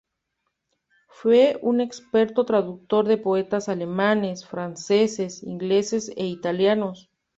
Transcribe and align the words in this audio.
Fue 1.09 1.59
un 1.61 1.79
experto 1.79 2.43
traductor 2.43 3.07
de 3.07 3.17
poetas 3.19 3.69
alemanes, 3.69 4.47
franceses, 4.47 5.43
ingleses 5.43 6.11
e 6.17 6.25
italianos. 6.25 7.11